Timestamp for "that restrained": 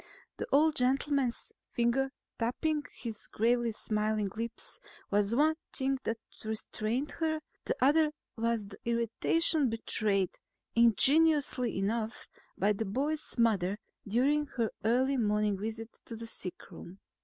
6.05-7.11